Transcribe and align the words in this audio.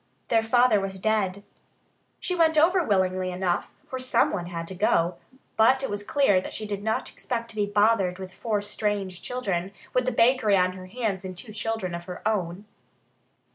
Their 0.29 0.41
father 0.41 0.79
was 0.81 0.99
dead. 0.99 1.43
She 2.19 2.33
went 2.33 2.57
over 2.57 2.83
willingly 2.83 3.29
enough, 3.29 3.69
for 3.87 3.99
someone 3.99 4.47
had 4.47 4.65
to 4.69 4.73
go. 4.73 5.17
But 5.57 5.83
it 5.83 5.91
was 5.91 6.01
clear 6.01 6.41
that 6.41 6.55
she 6.55 6.65
did 6.65 6.81
not 6.81 7.11
expect 7.11 7.49
to 7.51 7.55
be 7.55 7.67
bothered 7.67 8.17
with 8.17 8.33
four 8.33 8.63
strange 8.63 9.21
children, 9.21 9.71
with 9.93 10.05
the 10.07 10.11
bakery 10.11 10.57
on 10.57 10.71
her 10.71 10.87
hands 10.87 11.23
and 11.23 11.37
two 11.37 11.53
children 11.53 11.93
of 11.93 12.05
her 12.05 12.27
own. 12.27 12.65